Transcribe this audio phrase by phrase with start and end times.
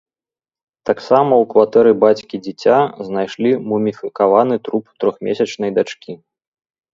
[0.89, 2.77] Таксама ў кватэры бацькі дзіця
[3.09, 6.13] знайшлі муміфікаваны труп трохмесячнай дачкі.